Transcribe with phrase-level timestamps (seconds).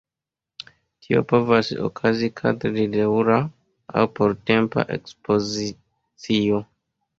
[1.07, 3.37] Tio povas okazi kadre de daŭra
[4.03, 6.67] aŭ portempa ekspozicio.